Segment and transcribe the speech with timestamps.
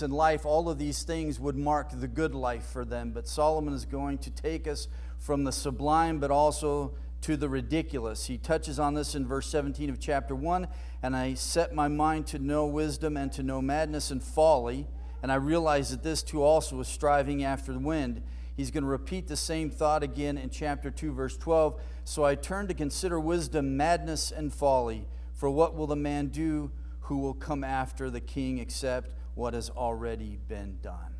[0.00, 3.10] in life, all of these things would mark the good life for them.
[3.10, 8.26] But Solomon is going to take us from the sublime, but also to the ridiculous.
[8.26, 10.66] He touches on this in verse 17 of chapter 1
[11.02, 14.86] and I set my mind to know wisdom and to know madness and folly.
[15.22, 18.22] And I realized that this too also was striving after the wind.
[18.56, 21.80] He's going to repeat the same thought again in chapter 2, verse 12.
[22.04, 25.06] So I turned to consider wisdom, madness, and folly.
[25.32, 26.70] For what will the man do
[27.02, 31.14] who will come after the king except what has already been done?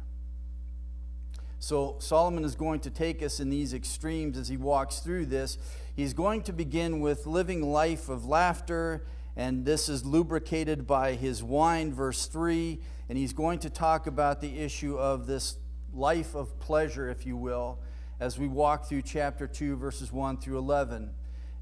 [1.59, 5.59] So Solomon is going to take us in these extremes as he walks through this.
[5.95, 9.05] He's going to begin with living life of laughter,
[9.37, 12.81] and this is lubricated by his wine, verse 3.
[13.09, 15.57] And he's going to talk about the issue of this
[15.95, 17.79] life of pleasure, if you will,
[18.19, 21.11] as we walk through chapter 2, verses 1 through 11.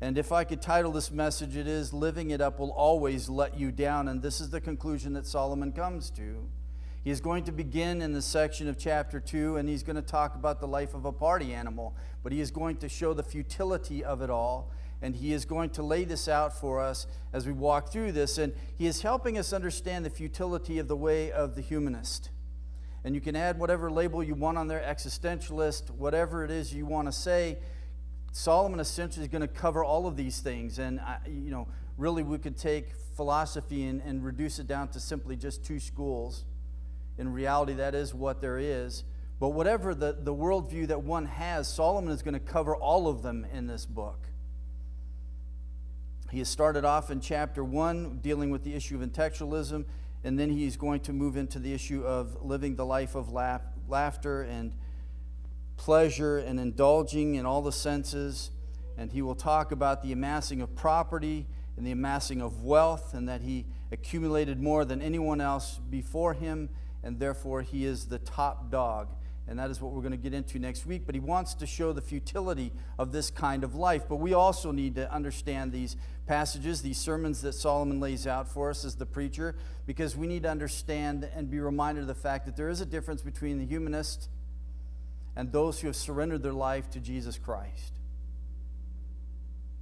[0.02, 3.58] And if I could title this message, it is Living It Up Will Always Let
[3.58, 4.08] You Down.
[4.08, 6.48] And this is the conclusion that Solomon comes to.
[7.04, 10.02] He is going to begin in the section of chapter 2, and he's going to
[10.02, 13.22] talk about the life of a party animal, but he is going to show the
[13.22, 14.70] futility of it all.
[15.02, 18.38] And he is going to lay this out for us as we walk through this.
[18.38, 22.30] And he is helping us understand the futility of the way of the humanist.
[23.05, 26.84] And you can add whatever label you want on there, existentialist, whatever it is you
[26.84, 27.58] want to say.
[28.33, 30.78] Solomon essentially is going to cover all of these things.
[30.78, 35.00] And, I, you know, really we could take philosophy and, and reduce it down to
[35.00, 36.45] simply just two schools.
[37.19, 39.05] In reality, that is what there is.
[39.39, 43.22] But whatever the, the worldview that one has, Solomon is going to cover all of
[43.22, 44.28] them in this book.
[46.31, 49.84] He has started off in chapter 1 dealing with the issue of intellectualism,
[50.22, 53.62] and then he's going to move into the issue of living the life of laugh,
[53.89, 54.72] laughter and
[55.81, 58.50] pleasure and indulging in all the senses.
[58.98, 61.47] And he will talk about the amassing of property
[61.78, 66.69] and the amassing of wealth, and that he accumulated more than anyone else before him,
[67.03, 69.09] and therefore he is the top dog
[69.50, 71.03] and that is what we're going to get into next week.
[71.05, 74.05] But he wants to show the futility of this kind of life.
[74.09, 75.97] But we also need to understand these
[76.28, 79.56] passages, these sermons that Solomon lays out for us as the preacher,
[79.87, 82.87] because we need to understand and be reminded of the fact that there is a
[82.87, 84.28] difference between the humanist
[85.36, 87.94] and those who have surrendered their life to Jesus Christ.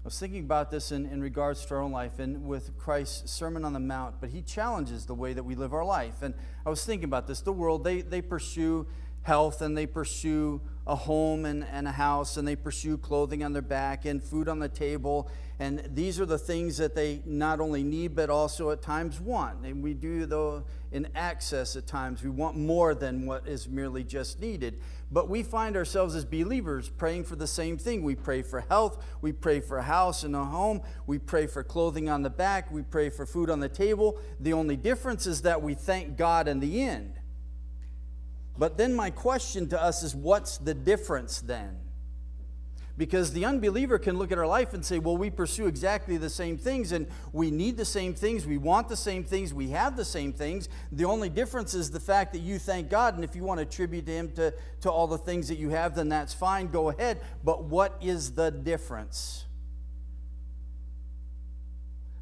[0.04, 3.30] I was thinking about this in, in regards to our own life and with Christ's
[3.30, 6.22] Sermon on the Mount, but he challenges the way that we live our life.
[6.22, 7.40] And I was thinking about this.
[7.40, 8.86] The world, they, they pursue
[9.22, 13.52] health and they pursue a home and, and a house and they pursue clothing on
[13.52, 15.30] their back and food on the table.
[15.60, 19.64] And these are the things that they not only need but also at times want.
[19.64, 22.22] And we do though in excess at times.
[22.22, 24.80] We want more than what is merely just needed.
[25.10, 28.02] But we find ourselves as believers praying for the same thing.
[28.02, 31.64] We pray for health, we pray for a house and a home, we pray for
[31.64, 34.20] clothing on the back, we pray for food on the table.
[34.38, 37.14] The only difference is that we thank God in the end.
[38.56, 41.78] But then my question to us is what's the difference then?
[42.98, 46.28] Because the unbeliever can look at our life and say, well, we pursue exactly the
[46.28, 49.96] same things and we need the same things, we want the same things, we have
[49.96, 50.68] the same things.
[50.90, 53.62] The only difference is the fact that you thank God, and if you want to
[53.62, 56.88] attribute to Him to, to all the things that you have, then that's fine, go
[56.88, 57.20] ahead.
[57.44, 59.44] But what is the difference?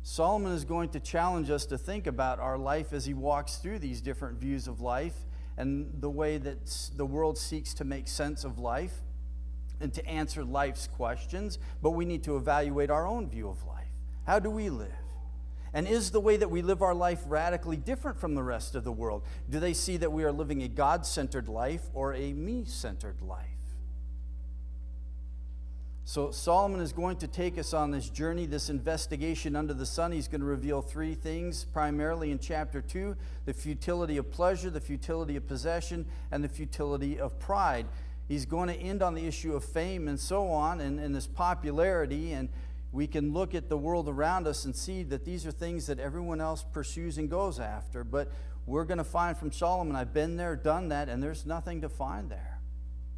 [0.03, 3.78] Solomon is going to challenge us to think about our life as he walks through
[3.78, 5.16] these different views of life
[5.56, 8.93] and the way that the world seeks to make sense of life
[9.81, 13.84] and to answer life's questions, but we need to evaluate our own view of life.
[14.26, 14.92] How do we live?
[15.72, 18.84] And is the way that we live our life radically different from the rest of
[18.84, 19.22] the world?
[19.50, 23.20] Do they see that we are living a God centered life or a me centered
[23.20, 23.44] life?
[26.08, 30.12] So, Solomon is going to take us on this journey, this investigation under the sun.
[30.12, 34.81] He's going to reveal three things, primarily in chapter 2 the futility of pleasure, the
[34.81, 37.87] futility of possession, and the futility of pride.
[38.28, 41.26] He's going to end on the issue of fame and so on, and, and this
[41.26, 42.32] popularity.
[42.32, 42.48] And
[42.92, 46.00] we can look at the world around us and see that these are things that
[46.00, 48.03] everyone else pursues and goes after.
[48.04, 48.32] But
[48.66, 51.88] we're going to find from Solomon, I've been there, done that, and there's nothing to
[51.88, 52.58] find there.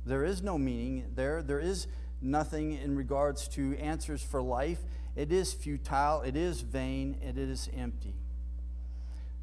[0.04, 1.42] There is no meaning there.
[1.42, 1.86] There is
[2.20, 4.80] nothing in regards to answers for life.
[5.16, 8.14] It is futile, it is vain, it is empty.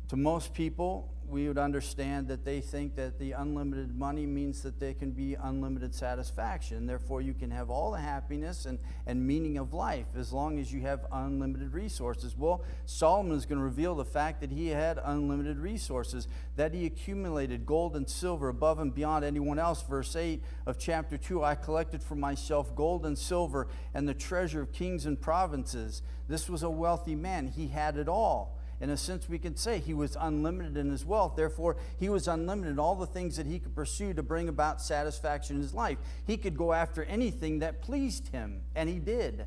[0.09, 4.79] To most people, we would understand that they think that the unlimited money means that
[4.79, 6.85] they can be unlimited satisfaction.
[6.85, 10.71] Therefore, you can have all the happiness and, and meaning of life as long as
[10.71, 12.35] you have unlimited resources.
[12.37, 16.85] Well, Solomon is going to reveal the fact that he had unlimited resources, that he
[16.85, 19.81] accumulated gold and silver above and beyond anyone else.
[19.83, 24.61] Verse 8 of chapter 2 I collected for myself gold and silver and the treasure
[24.61, 26.01] of kings and provinces.
[26.27, 29.79] This was a wealthy man, he had it all In a sense, we can say
[29.79, 31.35] he was unlimited in his wealth.
[31.35, 34.81] Therefore, he was unlimited in all the things that he could pursue to bring about
[34.81, 35.97] satisfaction in his life.
[36.27, 39.45] He could go after anything that pleased him, and he did.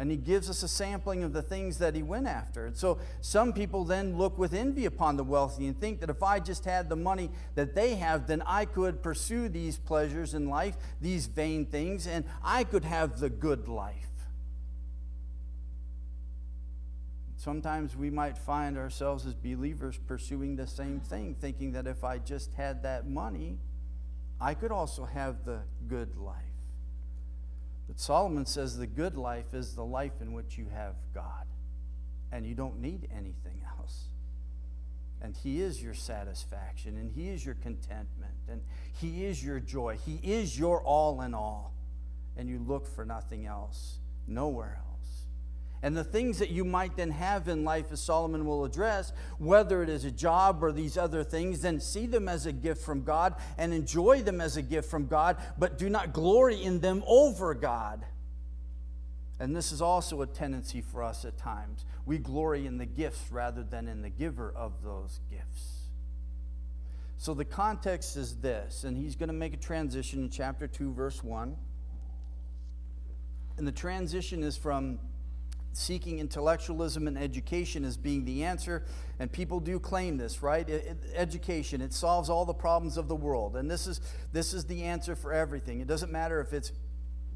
[0.00, 2.66] And he gives us a sampling of the things that he went after.
[2.66, 6.22] And so some people then look with envy upon the wealthy and think that if
[6.22, 10.48] I just had the money that they have, then I could pursue these pleasures in
[10.48, 14.07] life, these vain things, and I could have the good life.
[17.48, 22.18] Sometimes we might find ourselves as believers pursuing the same thing, thinking that if I
[22.18, 23.56] just had that money,
[24.38, 26.36] I could also have the good life.
[27.86, 31.46] But Solomon says the good life is the life in which you have God,
[32.30, 34.08] and you don't need anything else.
[35.22, 38.60] And He is your satisfaction, and He is your contentment, and
[39.00, 39.96] He is your joy.
[40.04, 41.72] He is your all in all,
[42.36, 44.87] and you look for nothing else, nowhere else.
[45.82, 49.82] And the things that you might then have in life, as Solomon will address, whether
[49.82, 53.04] it is a job or these other things, then see them as a gift from
[53.04, 57.04] God and enjoy them as a gift from God, but do not glory in them
[57.06, 58.04] over God.
[59.40, 61.84] And this is also a tendency for us at times.
[62.04, 65.78] We glory in the gifts rather than in the giver of those gifts.
[67.18, 70.92] So the context is this, and he's going to make a transition in chapter 2,
[70.92, 71.56] verse 1.
[73.58, 74.98] And the transition is from
[75.78, 78.84] seeking intellectualism and education as being the answer.
[79.18, 80.68] And people do claim this, right?
[80.68, 83.56] It, it, education, it solves all the problems of the world.
[83.56, 84.00] And this is,
[84.32, 85.80] this is the answer for everything.
[85.80, 86.72] It doesn't matter if it's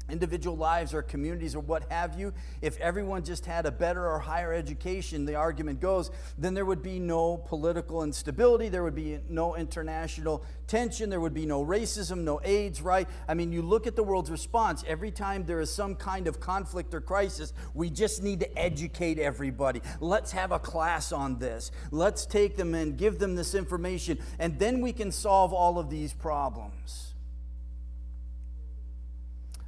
[0.09, 4.19] individual lives or communities or what have you, if everyone just had a better or
[4.19, 9.19] higher education, the argument goes, then there would be no political instability, there would be
[9.29, 13.07] no international tension, there would be no racism, no AIDS, right?
[13.27, 16.39] I mean, you look at the world's response, every time there is some kind of
[16.39, 19.81] conflict or crisis, we just need to educate everybody.
[20.01, 21.71] Let's have a class on this.
[21.91, 25.89] Let's take them and give them this information, and then we can solve all of
[25.89, 27.12] these problems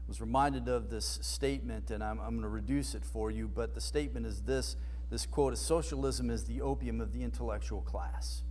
[0.07, 3.74] was reminded of this statement, and I'm, I'm going to reduce it for you, but
[3.74, 4.75] the statement is this
[5.10, 8.42] this quote is socialism is the opium of the intellectual class.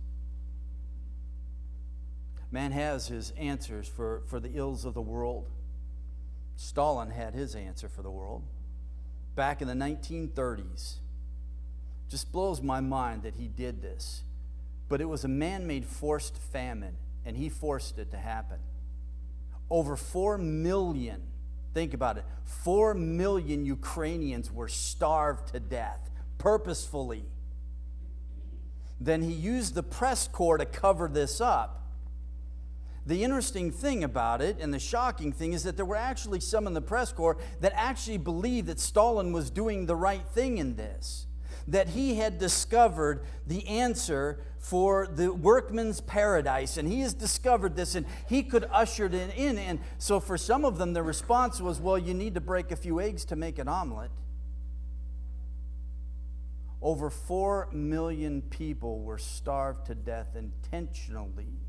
[2.51, 5.49] Man has his answers for, for the ills of the world.
[6.55, 8.43] Stalin had his answer for the world
[9.35, 10.95] back in the 1930s.
[12.09, 14.23] Just blows my mind that he did this.
[14.87, 18.59] But it was a man made forced famine, and he forced it to happen.
[19.69, 21.23] Over 4 million
[21.75, 22.23] Think about it.
[22.45, 27.25] Four million Ukrainians were starved to death purposefully.
[29.01, 31.83] Then he used the press corps to cover this up.
[33.05, 36.65] The interesting thing about it and the shocking thing is that there were actually some
[36.65, 40.77] in the press corps that actually believed that Stalin was doing the right thing in
[40.77, 41.27] this,
[41.67, 46.77] that he had discovered the answer for the workman's paradise.
[46.77, 49.57] And he has discovered this and he could usher it in.
[49.57, 52.75] And so for some of them, the response was, well, you need to break a
[52.75, 54.11] few eggs to make an omelet.
[56.81, 61.61] Over 4 million people were starved to death intentionally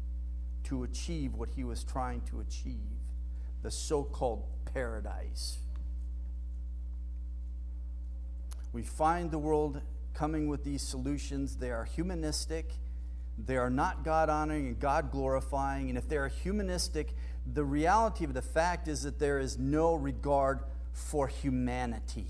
[0.64, 2.74] to achieve what he was trying to achieve
[3.62, 4.44] the so called
[4.74, 5.58] paradise.
[8.72, 9.80] We find the world
[10.14, 11.56] coming with these solutions.
[11.56, 12.72] They are humanistic
[13.38, 15.88] they are not God honoring and God glorifying.
[15.88, 17.14] And if they are humanistic,
[17.52, 20.60] the reality of the fact is that there is no regard
[20.92, 22.26] for humanity.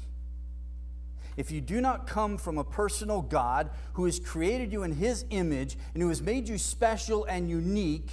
[1.37, 5.25] If you do not come from a personal God who has created you in his
[5.31, 8.11] image and who has made you special and unique,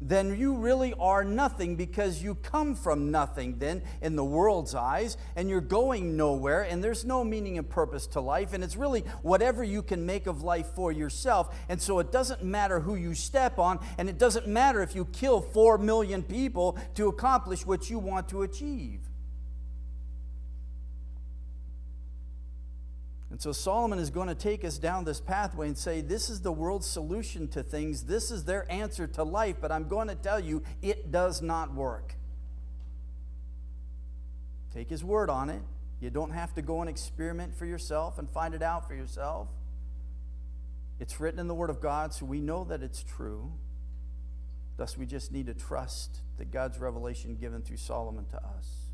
[0.00, 5.16] then you really are nothing because you come from nothing then in the world's eyes
[5.36, 9.00] and you're going nowhere and there's no meaning and purpose to life and it's really
[9.22, 11.56] whatever you can make of life for yourself.
[11.68, 15.06] And so it doesn't matter who you step on and it doesn't matter if you
[15.06, 19.00] kill 4 million people to accomplish what you want to achieve
[23.30, 26.42] And so Solomon is going to take us down this pathway and say, This is
[26.42, 28.04] the world's solution to things.
[28.04, 29.56] This is their answer to life.
[29.60, 32.14] But I'm going to tell you, it does not work.
[34.72, 35.62] Take his word on it.
[36.00, 39.48] You don't have to go and experiment for yourself and find it out for yourself.
[41.00, 43.52] It's written in the Word of God, so we know that it's true.
[44.76, 48.85] Thus, we just need to trust that God's revelation given through Solomon to us.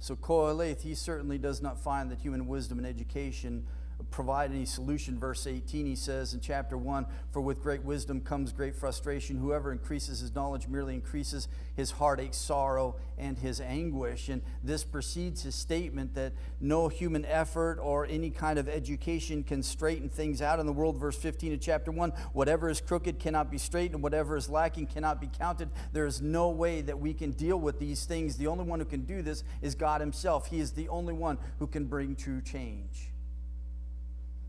[0.00, 3.66] So Qoheleth, he certainly does not find that human wisdom and education
[4.10, 5.18] provide any solution.
[5.18, 9.36] Verse 18, he says in chapter 1 For with great wisdom comes great frustration.
[9.36, 14.28] Whoever increases his knowledge merely increases his heartache, sorrow, and his anguish.
[14.28, 19.62] And this precedes his statement that no human effort or any kind of education can
[19.62, 20.96] straighten things out in the world.
[20.96, 25.20] Verse 15 of chapter 1 Whatever is crooked cannot be straightened, whatever is lacking cannot
[25.20, 25.70] be counted.
[25.92, 28.36] There is no way that we can deal with these things.
[28.36, 30.46] The only one who can do this is God Himself.
[30.46, 33.09] He is the only one who can bring true change.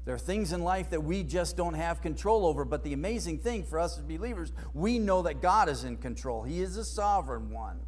[0.03, 3.39] There are things in life that we just don't have control over, but the amazing
[3.39, 6.43] thing for us as believers, we know that God is in control.
[6.43, 7.79] He is the sovereign one.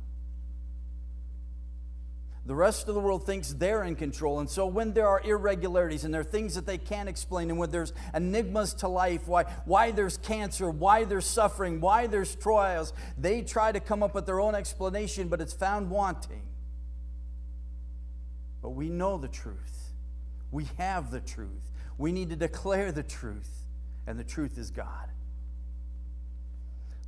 [2.45, 4.41] The rest of the world thinks they're in control.
[4.41, 7.57] And so when there are irregularities and there are things that they can't explain, and
[7.57, 12.91] when there's enigmas to life, why, why there's cancer, why there's suffering, why there's trials,
[13.17, 16.41] they try to come up with their own explanation, but it's found wanting.
[18.61, 19.93] But we know the truth.
[20.51, 21.71] We have the truth.
[21.97, 23.65] We need to declare the truth,
[24.07, 25.09] and the truth is God.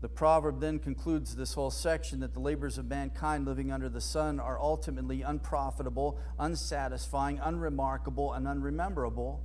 [0.01, 4.01] The proverb then concludes this whole section that the labors of mankind living under the
[4.01, 9.41] sun are ultimately unprofitable, unsatisfying, unremarkable, and unrememberable.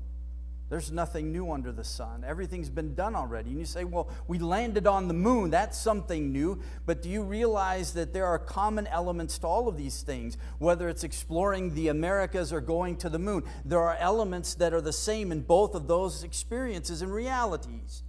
[0.71, 2.25] There's nothing new under the sun.
[2.25, 3.51] Everything's been done already.
[3.51, 5.51] And you say, well, we landed on the moon.
[5.51, 6.63] That's something new.
[6.87, 10.39] But do you realize that there are common elements to all of these things?
[10.59, 14.81] Whether it's exploring the Americas or going to the moon, there are elements that are
[14.81, 18.05] the same in both of those experiences and realities.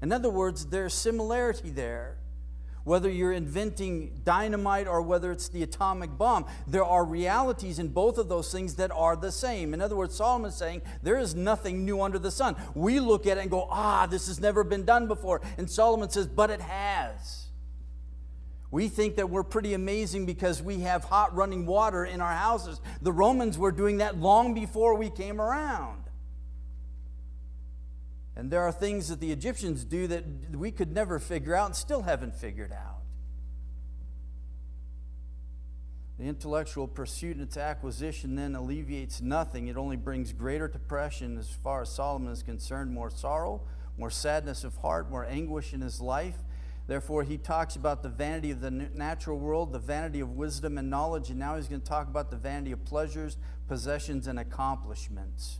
[0.00, 2.18] In other words, there's similarity there
[2.86, 6.46] whether you're inventing dynamite or whether it's the atomic bomb.
[6.68, 9.74] There are realities in both of those things that are the same.
[9.74, 12.54] In other words, Solomon's saying there is nothing new under the sun.
[12.76, 15.42] We look at it and go, ah, this has never been done before.
[15.58, 17.46] And Solomon says, but it has.
[18.70, 22.80] We think that we're pretty amazing because we have hot running water in our houses.
[23.02, 26.05] The Romans were doing that long before we came around.
[28.36, 30.24] And there are things that the Egyptians do that
[30.54, 33.00] we could never figure out and still haven't figured out.
[36.18, 39.68] The intellectual pursuit and its acquisition then alleviates nothing.
[39.68, 43.62] It only brings greater depression as far as Solomon is concerned, more sorrow,
[43.98, 46.36] more sadness of heart, more anguish in his life.
[46.86, 50.88] Therefore, he talks about the vanity of the natural world, the vanity of wisdom and
[50.88, 55.58] knowledge, and now he's going to talk about the vanity of pleasures, possessions, and accomplishments.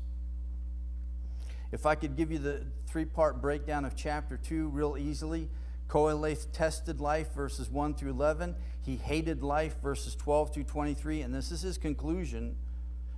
[1.77, 5.51] If I could give you the three part breakdown of chapter 2 real easily
[5.91, 8.55] Koheleth tested life, verses 1 through 11.
[8.81, 11.21] He hated life, verses 12 through 23.
[11.21, 12.57] And this is his conclusion.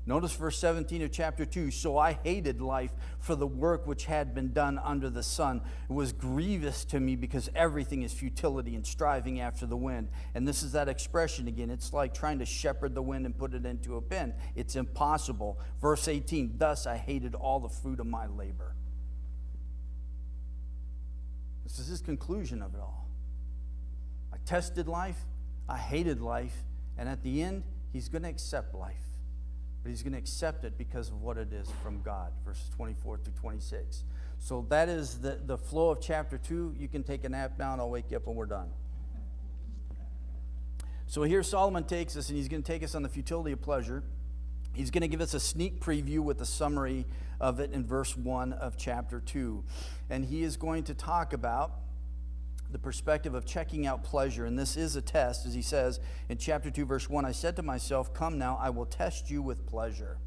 [0.08, 4.34] Notice verse 17 of chapter 2 So I hated life for the work which had
[4.34, 5.60] been done under the sun.
[5.86, 10.08] It was grievous to me because everything is futility and striving after the wind.
[10.34, 11.68] And this is that expression again.
[11.68, 14.32] It's like trying to shepherd the wind and put it into a pen.
[14.56, 15.60] It's impossible.
[15.78, 18.74] Verse 18 Thus I hated all the fruit of my labor.
[21.64, 23.10] This is his conclusion of it all.
[24.32, 25.18] I tested life,
[25.68, 26.64] I hated life,
[26.96, 27.62] and at the end,
[27.92, 29.07] he's going to accept life
[29.82, 33.18] but he's going to accept it because of what it is from God, verses 24
[33.18, 34.04] through 26.
[34.38, 36.74] So that is the, the flow of chapter 2.
[36.78, 38.70] You can take a nap now, and I'll wake you up when we're done.
[41.06, 43.62] So here Solomon takes us, and he's going to take us on the futility of
[43.62, 44.02] pleasure.
[44.74, 47.06] He's going to give us a sneak preview with a summary
[47.40, 49.64] of it in verse 1 of chapter 2.
[50.10, 51.72] And he is going to talk about
[52.70, 54.44] the perspective of checking out pleasure.
[54.44, 57.56] And this is a test, as he says in chapter 2, verse 1 I said
[57.56, 60.18] to myself, Come now, I will test you with pleasure.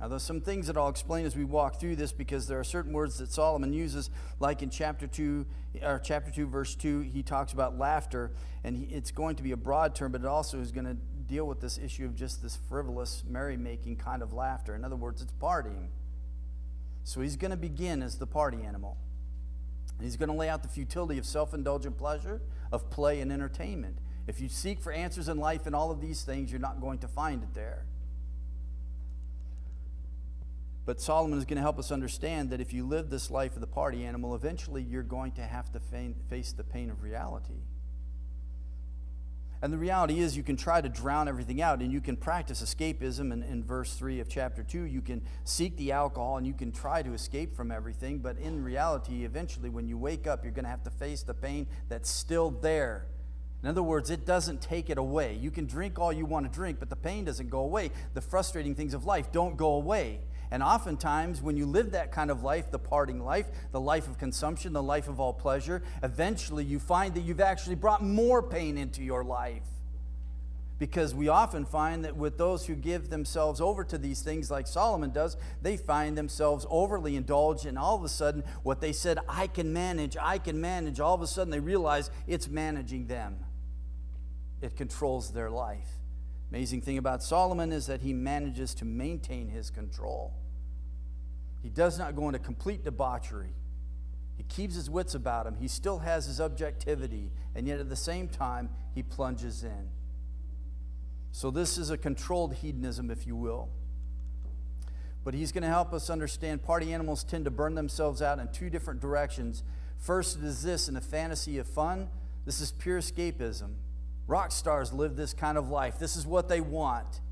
[0.00, 2.64] Now, there's some things that I'll explain as we walk through this because there are
[2.64, 5.46] certain words that Solomon uses, like in chapter 2,
[5.82, 8.32] or chapter 2, verse 2, he talks about laughter,
[8.64, 10.96] and he, it's going to be a broad term, but it also is going to
[11.26, 14.74] deal with this issue of just this frivolous, merry-making kind of laughter.
[14.74, 15.88] In other words, it's partying.
[17.04, 18.96] So he's going to begin as the party animal.
[20.00, 23.98] He's going to lay out the futility of self indulgent pleasure, of play and entertainment.
[24.26, 26.98] If you seek for answers in life in all of these things, you're not going
[26.98, 27.84] to find it there.
[30.86, 33.60] But Solomon is going to help us understand that if you live this life of
[33.60, 35.80] the party animal, eventually you're going to have to
[36.28, 37.62] face the pain of reality.
[39.64, 42.62] And the reality is, you can try to drown everything out and you can practice
[42.62, 43.32] escapism.
[43.32, 46.70] And in verse 3 of chapter 2, you can seek the alcohol and you can
[46.70, 48.18] try to escape from everything.
[48.18, 51.32] But in reality, eventually, when you wake up, you're going to have to face the
[51.32, 53.06] pain that's still there.
[53.62, 55.38] In other words, it doesn't take it away.
[55.40, 57.90] You can drink all you want to drink, but the pain doesn't go away.
[58.12, 60.20] The frustrating things of life don't go away.
[60.54, 64.18] And oftentimes, when you live that kind of life, the parting life, the life of
[64.18, 68.78] consumption, the life of all pleasure, eventually you find that you've actually brought more pain
[68.78, 69.66] into your life.
[70.78, 74.68] Because we often find that with those who give themselves over to these things, like
[74.68, 79.18] Solomon does, they find themselves overly indulged, and all of a sudden, what they said,
[79.28, 83.38] I can manage, I can manage, all of a sudden they realize it's managing them.
[84.62, 85.90] It controls their life.
[86.52, 90.32] Amazing thing about Solomon is that he manages to maintain his control.
[91.64, 93.54] He does not go into complete debauchery.
[94.36, 95.56] He keeps his wits about him.
[95.58, 99.88] He still has his objectivity, and yet at the same time, he plunges in.
[101.32, 103.70] So, this is a controlled hedonism, if you will.
[105.24, 108.48] But he's going to help us understand party animals tend to burn themselves out in
[108.48, 109.62] two different directions.
[109.96, 112.10] First, it is this in a fantasy of fun,
[112.44, 113.72] this is pure escapism.
[114.26, 117.22] Rock stars live this kind of life, this is what they want.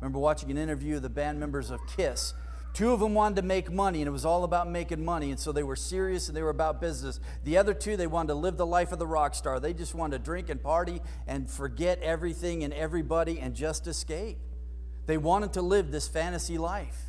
[0.00, 2.32] remember watching an interview of the band members of Kiss
[2.76, 5.40] Two of them wanted to make money, and it was all about making money, and
[5.40, 7.20] so they were serious and they were about business.
[7.42, 9.58] The other two, they wanted to live the life of the rock star.
[9.58, 14.36] They just wanted to drink and party and forget everything and everybody and just escape.
[15.06, 17.00] They wanted to live this fantasy life.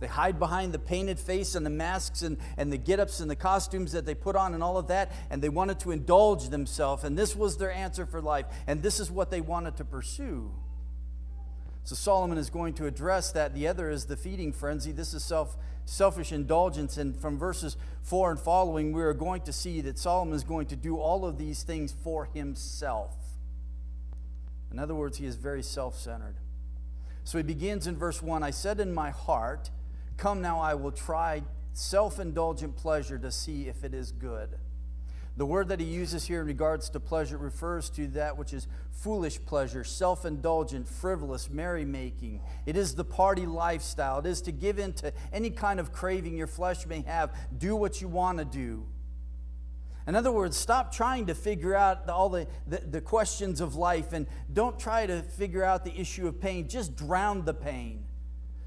[0.00, 3.30] They hide behind the painted face and the masks and, and the get ups and
[3.30, 6.48] the costumes that they put on and all of that, and they wanted to indulge
[6.48, 9.84] themselves, and this was their answer for life, and this is what they wanted to
[9.84, 10.50] pursue.
[11.86, 13.54] So Solomon is going to address that.
[13.54, 14.90] The other is the feeding frenzy.
[14.90, 16.96] This is self, selfish indulgence.
[16.96, 20.66] And from verses 4 and following, we are going to see that Solomon is going
[20.66, 23.14] to do all of these things for himself.
[24.72, 26.34] In other words, he is very self centered.
[27.22, 29.70] So he begins in verse 1 I said in my heart,
[30.16, 34.58] Come now, I will try self indulgent pleasure to see if it is good.
[35.36, 38.66] The word that he uses here in regards to pleasure refers to that which is
[38.90, 42.40] foolish pleasure, self indulgent, frivolous, merrymaking.
[42.64, 44.20] It is the party lifestyle.
[44.20, 47.36] It is to give in to any kind of craving your flesh may have.
[47.58, 48.86] Do what you want to do.
[50.06, 54.12] In other words, stop trying to figure out all the, the, the, questions of life
[54.12, 56.68] and don't try to figure out the issue of pain.
[56.68, 58.04] Just drown the pain.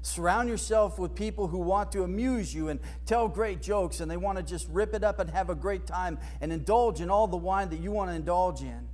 [0.02, 4.16] Surround yourself with people who want to amuse you and tell great jokes, and they
[4.16, 7.26] want to just rip it up and have a great time and indulge in all
[7.26, 8.88] the wine that you want to indulge in.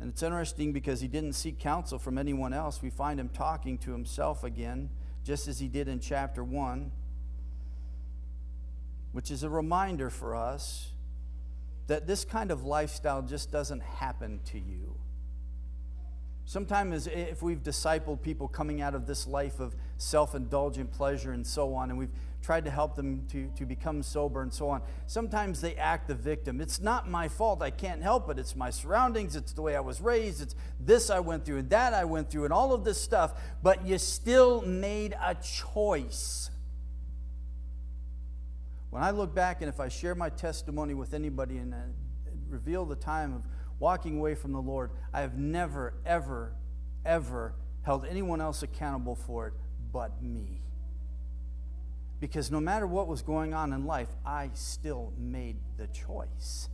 [0.00, 2.82] And it's interesting because he didn't seek counsel from anyone else.
[2.82, 4.90] We find him talking to himself again,
[5.24, 6.92] just as he did in chapter 1,
[9.12, 10.90] which is a reminder for us
[11.86, 14.96] that this kind of lifestyle just doesn't happen to you.
[16.46, 21.46] Sometimes, if we've discipled people coming out of this life of self indulgent pleasure and
[21.46, 24.82] so on, and we've tried to help them to, to become sober and so on,
[25.06, 26.60] sometimes they act the victim.
[26.60, 27.62] It's not my fault.
[27.62, 28.38] I can't help it.
[28.38, 29.34] It's my surroundings.
[29.34, 30.42] It's the way I was raised.
[30.42, 33.40] It's this I went through and that I went through and all of this stuff.
[33.62, 36.50] But you still made a choice.
[38.90, 41.78] When I look back and if I share my testimony with anybody and uh,
[42.48, 43.42] reveal the time of
[43.78, 46.52] walking away from the Lord, I have never, ever,
[47.04, 49.54] ever held anyone else accountable for it
[49.92, 50.62] but me.
[52.20, 56.68] Because no matter what was going on in life, I still made the choice.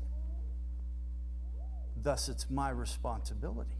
[2.03, 3.77] Thus, it's my responsibility.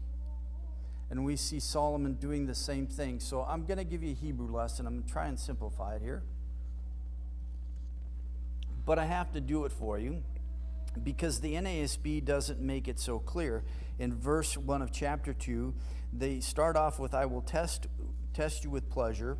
[1.09, 3.19] And we see Solomon doing the same thing.
[3.19, 4.85] So I'm going to give you a Hebrew lesson.
[4.85, 6.23] I'm going to try and simplify it here.
[8.85, 10.23] But I have to do it for you
[11.03, 13.63] because the NASB doesn't make it so clear.
[13.99, 15.73] In verse 1 of chapter 2,
[16.13, 17.87] they start off with, I will test,
[18.33, 19.37] test you with pleasure.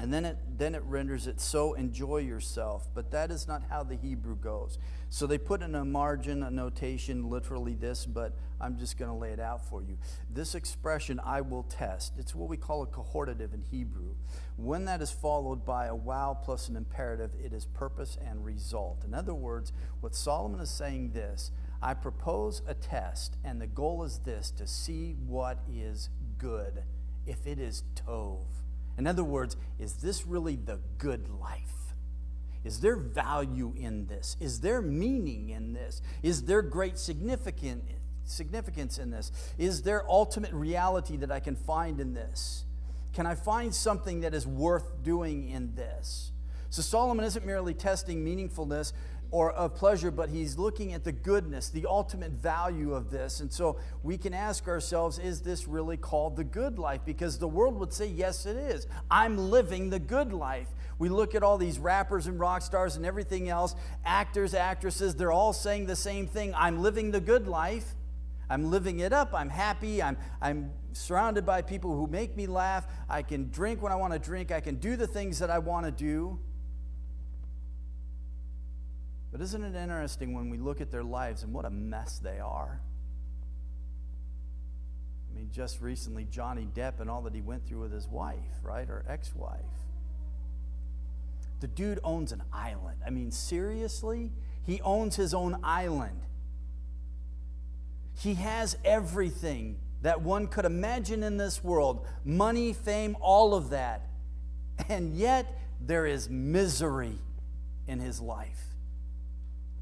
[0.00, 2.88] And then it, then it renders it so enjoy yourself.
[2.94, 4.78] But that is not how the Hebrew goes.
[5.10, 9.16] So they put in a margin, a notation, literally this, but I'm just going to
[9.16, 9.98] lay it out for you.
[10.30, 14.14] This expression, I will test, it's what we call a cohortative in Hebrew.
[14.56, 19.04] When that is followed by a waw plus an imperative, it is purpose and result.
[19.04, 24.02] In other words, what Solomon is saying this I propose a test, and the goal
[24.04, 26.82] is this to see what is good,
[27.26, 28.44] if it is tov.
[28.98, 31.94] In other words, is this really the good life?
[32.64, 34.36] Is there value in this?
[34.40, 36.02] Is there meaning in this?
[36.22, 37.84] Is there great significance
[38.24, 39.32] significance in this?
[39.56, 42.64] Is there ultimate reality that I can find in this?
[43.14, 46.32] Can I find something that is worth doing in this?
[46.70, 48.92] So Solomon isn't merely testing meaningfulness
[49.30, 53.40] or of pleasure, but he's looking at the goodness, the ultimate value of this.
[53.40, 57.02] And so we can ask ourselves, is this really called the good life?
[57.04, 58.86] Because the world would say, yes, it is.
[59.10, 60.68] I'm living the good life.
[60.98, 65.32] We look at all these rappers and rock stars and everything else, actors, actresses, they're
[65.32, 67.94] all saying the same thing I'm living the good life.
[68.50, 69.34] I'm living it up.
[69.34, 70.02] I'm happy.
[70.02, 72.86] I'm, I'm surrounded by people who make me laugh.
[73.08, 74.50] I can drink when I want to drink.
[74.50, 76.38] I can do the things that I want to do.
[79.30, 82.38] But isn't it interesting when we look at their lives and what a mess they
[82.38, 82.80] are?
[85.30, 88.36] I mean, just recently, Johnny Depp and all that he went through with his wife,
[88.62, 88.88] right?
[88.88, 89.60] Or ex wife.
[91.60, 92.98] The dude owns an island.
[93.06, 94.32] I mean, seriously?
[94.62, 96.20] He owns his own island.
[98.18, 104.06] He has everything that one could imagine in this world money, fame, all of that.
[104.88, 107.18] And yet, there is misery
[107.86, 108.67] in his life.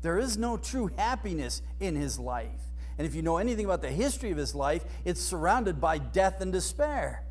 [0.07, 2.61] There is no true happiness in his life.
[2.97, 6.40] And if you know anything about the history of his life, it's surrounded by death
[6.40, 7.26] and despair.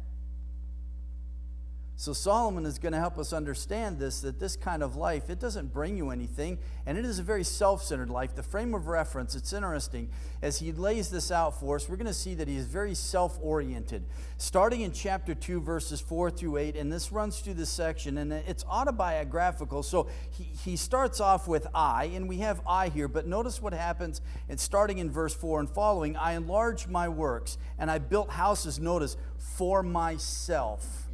[1.98, 5.40] So Solomon is going to help us understand this that this kind of life it
[5.40, 8.36] doesn't bring you anything and it is a very self-centered life.
[8.36, 10.10] The frame of reference it's interesting
[10.42, 12.96] as he lays this out for us we're going to see that he is very
[12.96, 14.04] self-oriented.
[14.38, 18.34] Starting in chapter 2 verses 4 through 8 and this runs through this section and
[18.34, 19.82] it's autobiographical.
[19.82, 23.72] So he, he starts off with I and we have I here but notice what
[23.72, 28.32] happens and starting in verse 4 and following I enlarged my works and I built
[28.32, 31.05] houses notice for myself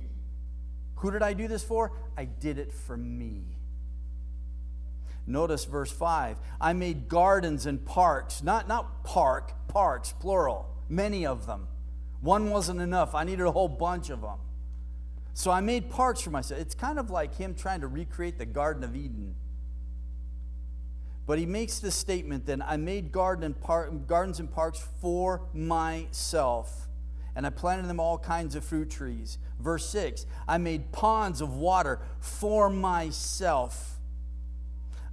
[1.02, 1.92] who did I do this for?
[2.16, 3.42] I did it for me.
[5.26, 6.38] Notice verse 5.
[6.60, 11.68] I made gardens and parks, not, not park, parks, plural, many of them.
[12.22, 13.16] One wasn't enough.
[13.16, 14.38] I needed a whole bunch of them.
[15.34, 16.62] So I made parks for myself.
[16.62, 19.34] It's kind of like him trying to recreate the Garden of Eden.
[21.26, 25.48] But he makes this statement then I made garden and par- gardens and parks for
[25.52, 26.90] myself
[27.36, 29.38] and I planted them all kinds of fruit trees.
[29.62, 34.00] Verse 6 I made ponds of water for myself.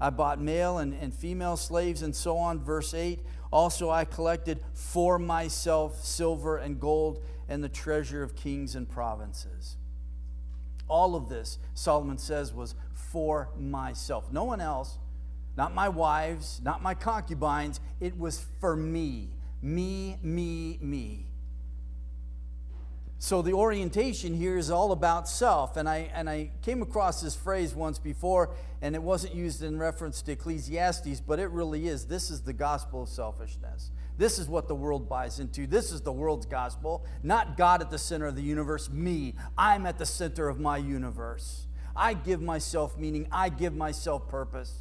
[0.00, 2.60] I bought male and, and female slaves and so on.
[2.60, 3.20] Verse 8
[3.52, 9.76] Also, I collected for myself silver and gold and the treasure of kings and provinces.
[10.86, 14.32] All of this, Solomon says, was for myself.
[14.32, 14.98] No one else,
[15.56, 17.80] not my wives, not my concubines.
[18.00, 19.30] It was for me.
[19.60, 21.26] Me, me, me.
[23.20, 25.76] So the orientation here is all about self.
[25.76, 29.78] And I, and I came across this phrase once before, and it wasn't used in
[29.78, 32.06] reference to Ecclesiastes, but it really is.
[32.06, 33.90] This is the gospel of selfishness.
[34.16, 35.66] This is what the world buys into.
[35.66, 37.04] This is the world's gospel.
[37.22, 39.34] Not God at the center of the universe, me.
[39.56, 41.66] I'm at the center of my universe.
[41.94, 44.72] I give myself meaning, I give myself purpose.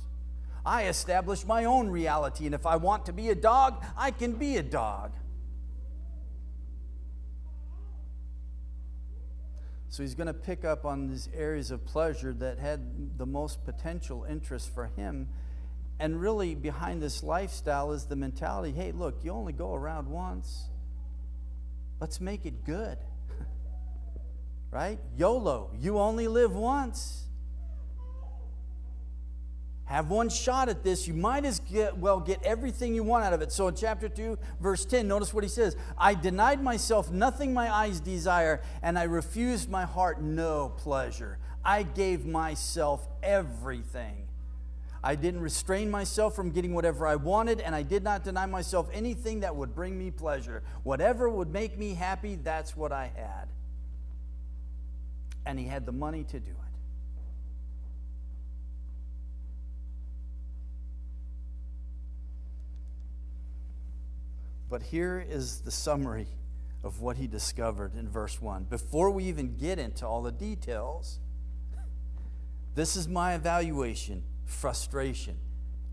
[0.66, 4.34] I establish my own reality, and if I want to be a dog, I can
[4.34, 5.14] be a dog.
[9.90, 13.64] So he's going to pick up on these areas of pleasure that had the most
[13.64, 15.30] potential interest for him.
[16.00, 20.70] And really, behind this lifestyle is the mentality hey, look, you only go around once.
[22.00, 22.98] Let's make it good.
[24.72, 25.00] right?
[25.16, 27.27] YOLO, you only live once
[29.88, 31.08] have one shot at this.
[31.08, 31.62] You might as
[31.96, 33.54] well get everything you want out of it.
[33.54, 37.74] So in chapter 2, verse 10, notice what he says I denied myself nothing my
[37.74, 41.40] eyes desire, and I refused my heart no pleasure.
[41.64, 44.28] I gave myself everything.
[45.04, 48.90] I didn't restrain myself from getting whatever I wanted, and I did not deny myself
[48.92, 50.64] anything that would bring me pleasure.
[50.84, 53.48] Whatever would make me happy, that's what I had.
[55.46, 56.67] And he had the money to do it.
[64.70, 66.28] But here is the summary
[66.84, 68.66] of what he discovered in verse 1.
[68.66, 71.20] Before we even get into all the details,
[72.76, 75.38] this is my evaluation frustration.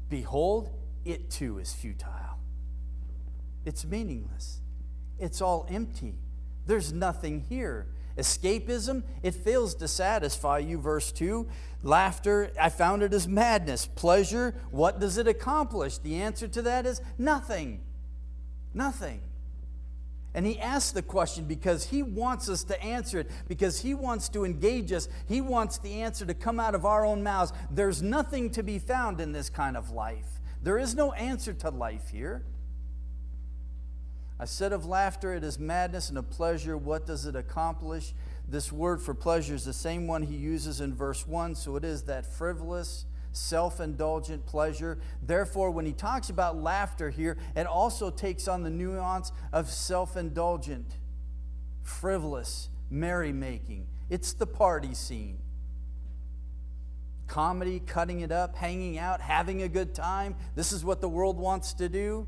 [0.09, 0.71] Behold,
[1.05, 2.39] it too is futile.
[3.65, 4.61] It's meaningless.
[5.19, 6.15] It's all empty.
[6.67, 7.87] There's nothing here.
[8.19, 10.79] Escapism, it fails to satisfy you.
[10.79, 11.49] Verse 2.
[11.83, 13.87] Laughter, I found it as madness.
[13.87, 15.99] Pleasure, what does it accomplish?
[15.99, 17.81] The answer to that is nothing.
[18.75, 19.21] Nothing.
[20.35, 24.29] And he asks the question because he wants us to answer it, because he wants
[24.31, 25.09] to engage us.
[25.29, 27.53] He wants the answer to come out of our own mouths.
[27.71, 30.41] There's nothing to be found in this kind of life.
[30.61, 32.43] There is no answer to life here.
[34.41, 38.13] I said of laughter, it is madness, and of pleasure, what does it accomplish?
[38.49, 41.85] This word for pleasure is the same one he uses in verse 1, so it
[41.85, 44.99] is that frivolous, self indulgent pleasure.
[45.23, 50.17] Therefore, when he talks about laughter here, it also takes on the nuance of self
[50.17, 50.97] indulgent,
[51.83, 53.87] frivolous, merrymaking.
[54.11, 55.39] It's the party scene.
[57.27, 60.37] Comedy, cutting it up, hanging out, having a good time.
[60.55, 62.27] This is what the world wants to do.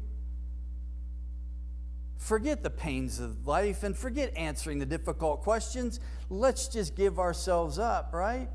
[2.19, 6.01] Forget the pains of life and forget answering the difficult questions.
[6.31, 8.49] Let's just give ourselves up, right?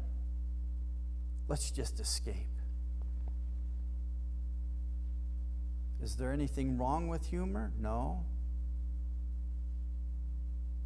[1.51, 2.47] Let's just escape.
[6.01, 7.73] Is there anything wrong with humor?
[7.77, 8.23] No.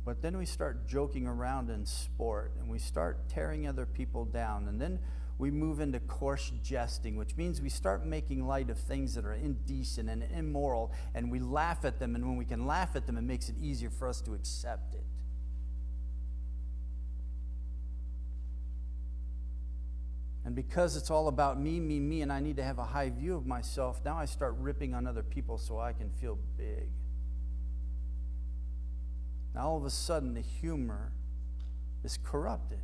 [0.03, 4.67] But then we start joking around in sport and we start tearing other people down.
[4.67, 4.97] And then
[5.37, 9.33] we move into coarse jesting, which means we start making light of things that are
[9.33, 12.15] indecent and immoral, and we laugh at them.
[12.15, 14.95] And when we can laugh at them, it makes it easier for us to accept
[14.95, 15.03] it.
[20.45, 23.09] And because it's all about me, me, me, and I need to have a high
[23.09, 26.89] view of myself, now I start ripping on other people so I can feel big.
[29.55, 31.11] Now all of a sudden, the humor
[32.03, 32.79] is corrupted.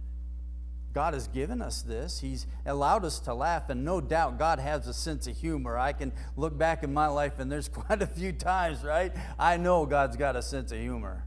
[0.94, 2.20] God has given us this.
[2.20, 5.78] He's allowed us to laugh, and no doubt God has a sense of humor.
[5.78, 9.14] I can look back in my life, and there's quite a few times, right?
[9.38, 11.26] I know God's got a sense of humor.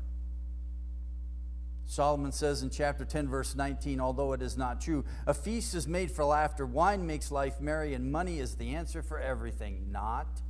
[1.87, 5.87] Solomon says in chapter 10, verse 19, although it is not true, a feast is
[5.87, 9.93] made for laughter, wine makes life merry, and money is the answer for everything.
[9.93, 10.41] Not.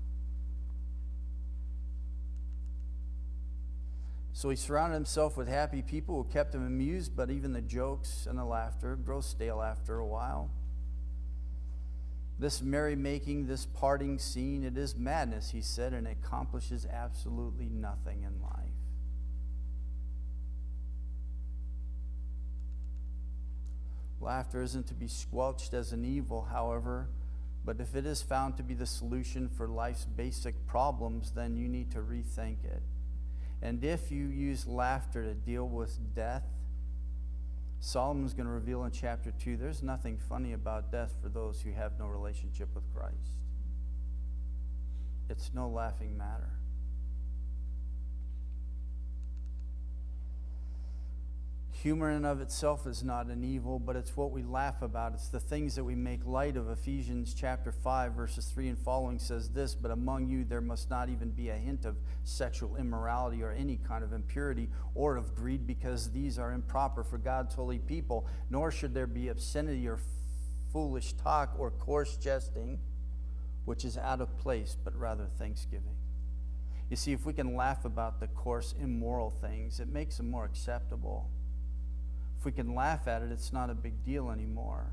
[4.32, 8.26] So he surrounded himself with happy people who kept him amused, but even the jokes
[8.28, 10.50] and the laughter grow stale after a while.
[12.38, 18.42] This merrymaking, this parting scene, it is madness, he said, and accomplishes absolutely nothing in
[18.42, 18.63] life.
[24.24, 27.08] Laughter isn't to be squelched as an evil, however,
[27.62, 31.68] but if it is found to be the solution for life's basic problems, then you
[31.68, 32.82] need to rethink it.
[33.60, 36.44] And if you use laughter to deal with death,
[37.80, 41.72] Solomon's going to reveal in chapter 2 there's nothing funny about death for those who
[41.72, 43.38] have no relationship with Christ.
[45.28, 46.50] It's no laughing matter.
[51.84, 55.12] Humor in of itself is not an evil, but it's what we laugh about.
[55.12, 56.70] It's the things that we make light of.
[56.70, 61.10] Ephesians chapter 5, verses 3 and following says this But among you there must not
[61.10, 65.66] even be a hint of sexual immorality or any kind of impurity or of greed,
[65.66, 68.26] because these are improper for God's holy people.
[68.48, 69.98] Nor should there be obscenity or
[70.72, 72.78] foolish talk or coarse jesting,
[73.66, 75.96] which is out of place, but rather thanksgiving.
[76.88, 80.46] You see, if we can laugh about the coarse, immoral things, it makes them more
[80.46, 81.28] acceptable
[82.44, 84.92] if we can laugh at it, it's not a big deal anymore.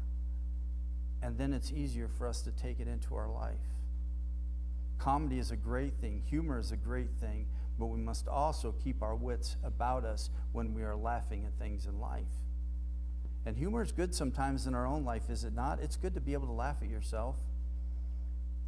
[1.21, 3.59] And then it's easier for us to take it into our life.
[4.97, 9.03] Comedy is a great thing, humor is a great thing, but we must also keep
[9.03, 12.23] our wits about us when we are laughing at things in life.
[13.45, 15.81] And humor is good sometimes in our own life, is it not?
[15.81, 17.35] It's good to be able to laugh at yourself.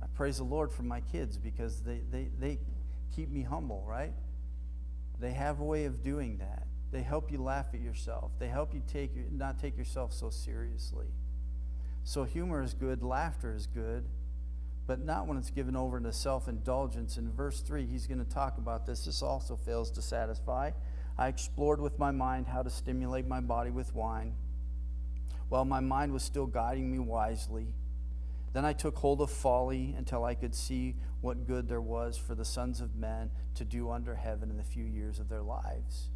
[0.01, 2.59] I praise the Lord for my kids because they, they, they
[3.15, 4.11] keep me humble, right?
[5.21, 6.67] They have a way of doing that.
[6.93, 8.33] They help you laugh at yourself.
[8.37, 11.07] They help you take not take yourself so seriously.
[12.03, 14.05] So humor is good, laughter is good,
[14.85, 17.17] but not when it's given over to self-indulgence.
[17.17, 19.05] In verse 3, he's going to talk about this.
[19.05, 20.69] This also fails to satisfy.
[21.17, 24.35] I explored with my mind how to stimulate my body with wine,
[25.49, 27.73] while my mind was still guiding me wisely.
[28.53, 32.35] Then I took hold of folly until I could see what good there was for
[32.35, 36.09] the sons of men to do under heaven in the few years of their lives.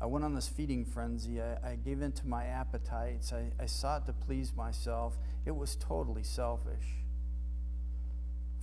[0.00, 1.40] I went on this feeding frenzy.
[1.40, 3.32] I, I gave in to my appetites.
[3.32, 5.16] I, I sought to please myself.
[5.46, 6.84] It was totally selfish.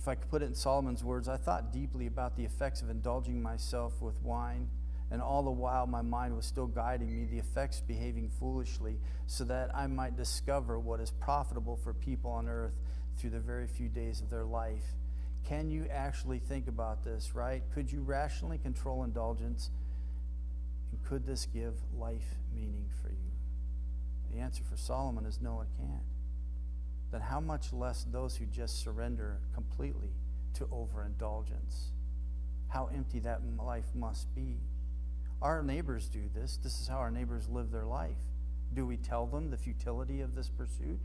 [0.00, 2.90] If I could put it in Solomon's words, I thought deeply about the effects of
[2.90, 4.68] indulging myself with wine,
[5.12, 9.44] and all the while my mind was still guiding me, the effects behaving foolishly, so
[9.44, 12.74] that I might discover what is profitable for people on earth
[13.16, 14.94] through the very few days of their life.
[15.44, 17.62] Can you actually think about this, right?
[17.72, 19.70] Could you rationally control indulgence?
[21.12, 23.32] Could this give life meaning for you?
[24.32, 26.06] The answer for Solomon is no, it can't.
[27.10, 30.08] Then how much less those who just surrender completely
[30.54, 31.90] to overindulgence?
[32.68, 34.56] How empty that life must be.
[35.42, 36.56] Our neighbors do this.
[36.56, 38.16] This is how our neighbors live their life.
[38.72, 40.98] Do we tell them the futility of this pursuit?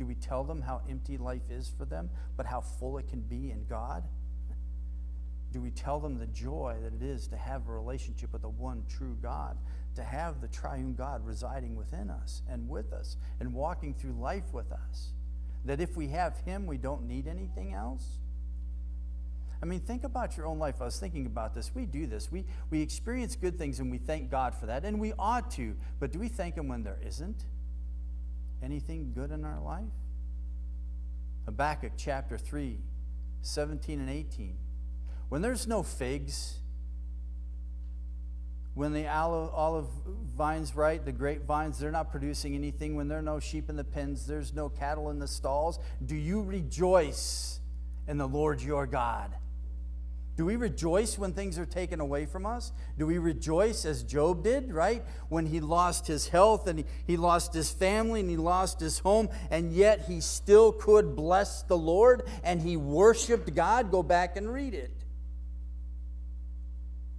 [0.00, 3.20] Do we tell them how empty life is for them, but how full it can
[3.20, 4.02] be in God?
[5.54, 8.48] Do we tell them the joy that it is to have a relationship with the
[8.48, 9.56] one true God,
[9.94, 14.52] to have the triune God residing within us and with us and walking through life
[14.52, 15.12] with us?
[15.64, 18.04] That if we have Him, we don't need anything else?
[19.62, 20.80] I mean, think about your own life.
[20.80, 21.70] I was thinking about this.
[21.72, 22.32] We do this.
[22.32, 25.76] We, we experience good things and we thank God for that, and we ought to.
[26.00, 27.44] But do we thank Him when there isn't
[28.60, 29.84] anything good in our life?
[31.44, 32.76] Habakkuk chapter 3,
[33.42, 34.56] 17 and 18.
[35.28, 36.58] When there's no figs,
[38.74, 39.86] when the olive
[40.36, 43.84] vines, right, the grapevines, they're not producing anything, when there are no sheep in the
[43.84, 47.60] pens, there's no cattle in the stalls, do you rejoice
[48.08, 49.32] in the Lord your God?
[50.36, 52.72] Do we rejoice when things are taken away from us?
[52.98, 55.04] Do we rejoice as Job did, right?
[55.28, 58.98] When he lost his health and he, he lost his family and he lost his
[58.98, 63.92] home, and yet he still could bless the Lord and he worshiped God?
[63.92, 65.03] Go back and read it.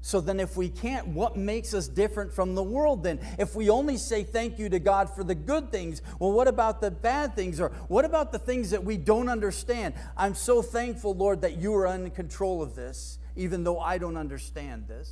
[0.06, 3.20] So then, if we can't, what makes us different from the world then?
[3.40, 6.80] If we only say thank you to God for the good things, well, what about
[6.80, 7.60] the bad things?
[7.60, 9.96] Or what about the things that we don't understand?
[10.16, 14.16] I'm so thankful, Lord, that you are in control of this, even though I don't
[14.16, 15.12] understand this.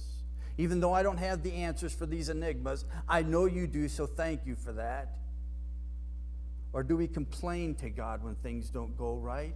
[0.60, 4.06] Even though I don't have the answers for these enigmas, I know you do, so
[4.06, 5.18] thank you for that.
[6.72, 9.56] Or do we complain to God when things don't go right?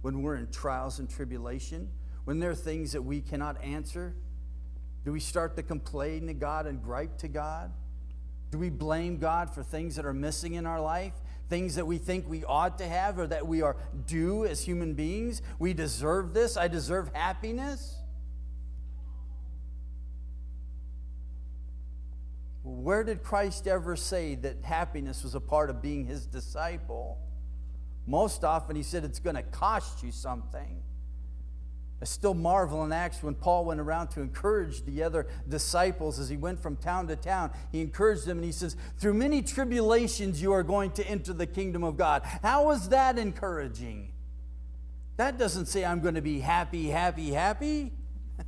[0.00, 1.90] When we're in trials and tribulation?
[2.24, 4.14] When there are things that we cannot answer?
[5.08, 7.72] Do we start to complain to God and gripe to God?
[8.50, 11.14] Do we blame God for things that are missing in our life?
[11.48, 13.74] Things that we think we ought to have or that we are
[14.06, 15.40] due as human beings?
[15.58, 16.58] We deserve this.
[16.58, 17.96] I deserve happiness.
[22.62, 27.16] Where did Christ ever say that happiness was a part of being his disciple?
[28.06, 30.82] Most often, he said it's going to cost you something.
[32.00, 36.28] I still marvel in Acts when Paul went around to encourage the other disciples as
[36.28, 37.50] he went from town to town.
[37.72, 41.46] He encouraged them and he says, Through many tribulations you are going to enter the
[41.46, 42.22] kingdom of God.
[42.42, 44.12] How is that encouraging?
[45.16, 47.92] That doesn't say I'm going to be happy, happy, happy.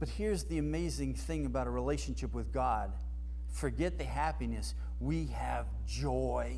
[0.00, 2.90] but here's the amazing thing about a relationship with God
[3.52, 6.56] forget the happiness, we have joy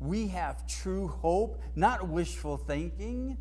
[0.00, 3.36] we have true hope, not wishful thinking.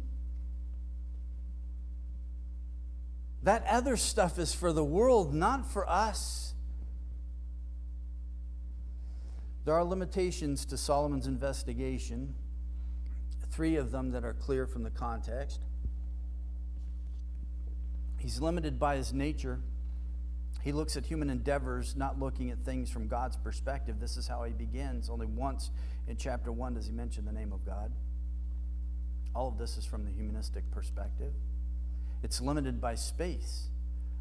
[3.43, 6.54] That other stuff is for the world, not for us.
[9.65, 12.34] There are limitations to Solomon's investigation,
[13.52, 15.62] three of them that are clear from the context.
[18.17, 19.60] He's limited by his nature.
[20.63, 24.00] He looks at human endeavors, not looking at things from God's perspective.
[24.00, 25.10] This is how he begins.
[25.10, 25.72] Only once
[26.08, 27.91] in chapter 1 does he mention the name of God.
[29.36, 31.34] All of this is from the humanistic perspective.
[32.24, 33.67] It's limited by space,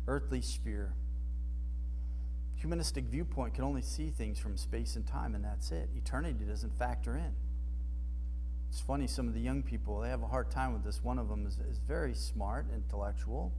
[0.06, 0.92] earthly sphere.
[2.56, 5.88] Humanistic viewpoint can only see things from space and time, and that's it.
[5.96, 7.32] Eternity doesn't factor in.
[8.68, 11.02] It's funny, some of the young people, they have a hard time with this.
[11.02, 13.52] One of them is, is very smart, intellectual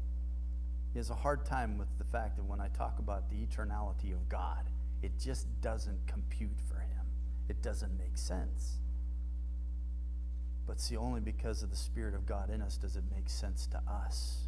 [0.97, 4.13] he has a hard time with the fact that when I talk about the eternality
[4.13, 4.67] of God,
[5.03, 7.05] it just doesn't compute for him.
[7.47, 8.77] It doesn't make sense.
[10.65, 13.67] But see, only because of the Spirit of God in us does it make sense
[13.67, 14.47] to us.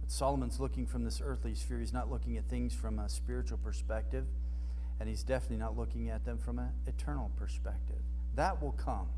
[0.00, 1.78] But Solomon's looking from this earthly sphere.
[1.78, 4.24] He's not looking at things from a spiritual perspective,
[5.00, 8.00] and he's definitely not looking at them from an eternal perspective.
[8.36, 9.08] That will come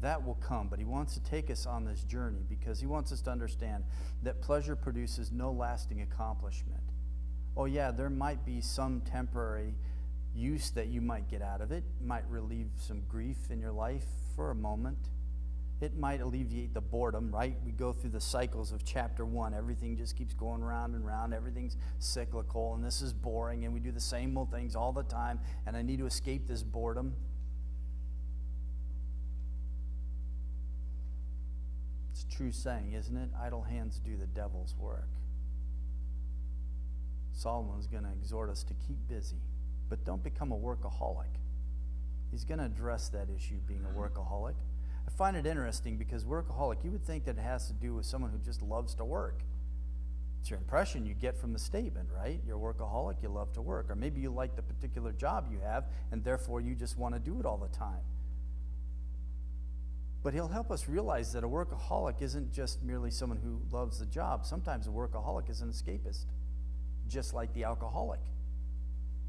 [0.00, 0.68] that will come.
[0.68, 3.84] But he wants to take us on this journey because he wants us to understand
[4.22, 6.82] that pleasure produces no lasting accomplishment.
[7.56, 9.74] Oh, yeah, there might be some temporary
[10.34, 14.04] use that you might get out of it, might relieve some grief in your life
[14.36, 14.98] for a moment.
[15.80, 17.56] It might alleviate the boredom, right?
[17.64, 19.54] We go through the cycles of chapter one.
[19.54, 21.32] Everything just keeps going round and round.
[21.32, 25.02] Everything's cyclical, and this is boring, and we do the same old things all the
[25.02, 27.14] time, and I need to escape this boredom.
[32.40, 33.28] True saying, isn't it?
[33.38, 35.10] Idle hands do the devil's work.
[37.34, 39.42] Solomon's going to exhort us to keep busy,
[39.90, 41.36] but don't become a workaholic.
[42.30, 44.54] He's going to address that issue, being a workaholic.
[45.06, 48.06] I find it interesting because workaholic, you would think that it has to do with
[48.06, 49.42] someone who just loves to work.
[50.40, 52.40] It's your impression you get from the statement, right?
[52.46, 53.90] You're a workaholic, you love to work.
[53.90, 57.20] Or maybe you like the particular job you have, and therefore you just want to
[57.20, 58.00] do it all the time.
[60.22, 64.06] But he'll help us realize that a workaholic isn't just merely someone who loves the
[64.06, 64.44] job.
[64.44, 66.26] Sometimes a workaholic is an escapist,
[67.08, 68.20] just like the alcoholic.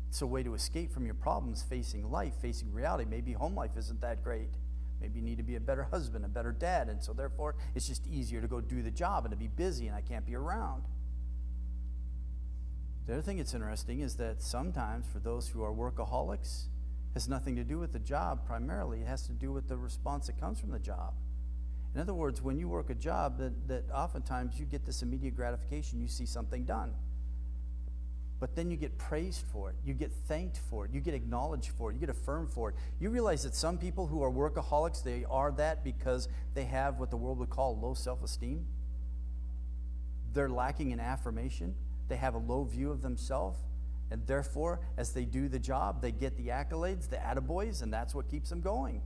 [0.09, 3.09] It's a way to escape from your problems facing life, facing reality.
[3.09, 4.49] Maybe home life isn't that great.
[4.99, 7.87] Maybe you need to be a better husband, a better dad, and so therefore it's
[7.87, 10.35] just easier to go do the job and to be busy and I can't be
[10.35, 10.83] around.
[13.07, 16.65] The other thing that's interesting is that sometimes for those who are workaholics,
[17.13, 19.01] has nothing to do with the job primarily.
[19.01, 21.13] It has to do with the response that comes from the job.
[21.93, 25.35] In other words, when you work a job, that, that oftentimes you get this immediate
[25.35, 26.93] gratification, you see something done.
[28.39, 31.71] But then you get praised for it, you get thanked for it, you get acknowledged
[31.77, 32.75] for it, you get affirmed for it.
[32.99, 37.11] You realize that some people who are workaholics, they are that because they have what
[37.11, 38.65] the world would call low self esteem.
[40.33, 41.75] They're lacking in affirmation,
[42.07, 43.59] they have a low view of themselves
[44.11, 48.13] and therefore, as they do the job, they get the accolades, the attaboys, and that's
[48.13, 49.01] what keeps them going.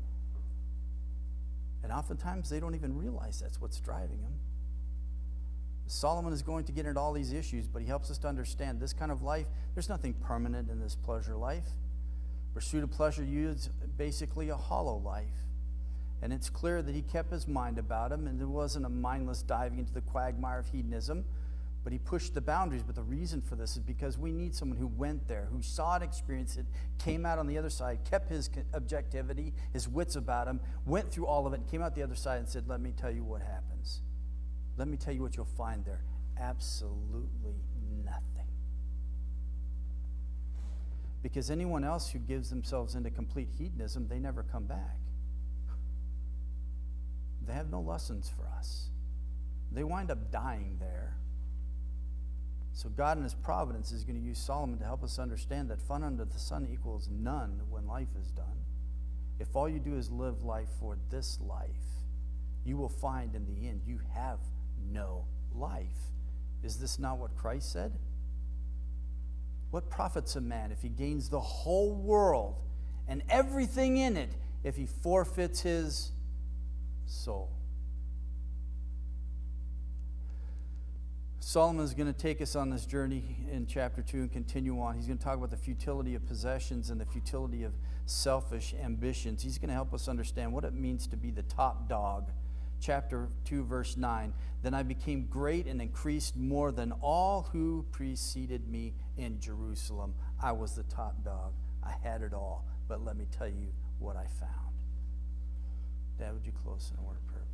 [1.84, 4.34] And oftentimes they don't even realize that's what's driving them.
[5.86, 8.80] Solomon is going to get into all these issues, but he helps us to understand
[8.80, 9.46] this kind of life,
[9.76, 11.66] there's nothing permanent in this pleasure life.
[12.56, 15.46] Pursuit of pleasure is basically a hollow life.
[16.24, 19.44] And it's clear that he kept his mind about him, and it wasn't a mindless
[19.44, 21.26] diving into the quagmire of hedonism,
[21.86, 22.82] but he pushed the boundaries.
[22.82, 25.96] But the reason for this is because we need someone who went there, who saw
[25.98, 26.66] it, experienced it,
[26.98, 31.28] came out on the other side, kept his objectivity, his wits about him, went through
[31.28, 33.44] all of it, came out the other side and said, Let me tell you what
[33.44, 34.02] happens.
[34.78, 36.02] Let me tell you what you'll find there.
[36.40, 37.62] Absolutely
[38.04, 38.50] nothing.
[41.22, 44.98] Because anyone else who gives themselves into complete hedonism, they never come back.
[47.46, 48.90] They have no lessons for us.
[49.72, 51.14] They wind up dying there.
[52.76, 55.82] So, God in His providence is going to use Solomon to help us understand that
[55.82, 58.66] fun under the sun equals none when life is done.
[59.40, 61.70] If all you do is live life for this life,
[62.66, 64.40] you will find in the end you have
[64.92, 65.24] no
[65.54, 66.12] life.
[66.64, 67.94] Is this not what Christ said?
[69.72, 72.56] What profits a man if he gains the whole world
[73.08, 74.34] and everything in it
[74.66, 76.12] if he forfeits his
[77.06, 77.55] soul?
[81.48, 84.96] Solomon is going to take us on this journey in chapter 2 and continue on.
[84.96, 87.74] He's going to talk about the futility of possessions and the futility of
[88.08, 89.44] selfish ambitions.
[89.44, 92.32] He's going to help us understand what it means to be the top dog
[92.82, 94.34] chapter 2, verse 9.
[94.64, 100.16] Then I became great and increased more than all who preceded me in Jerusalem.
[100.42, 101.54] I was the top dog.
[101.84, 102.66] I had it all.
[102.88, 103.68] But let me tell you
[104.00, 104.74] what I found.
[106.18, 107.45] Dad, would you close in a word of prayer?